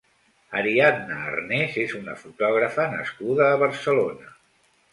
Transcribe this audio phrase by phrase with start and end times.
[0.61, 4.37] Ariadna Arnés és una fotògrafa nascuda a Barcelona.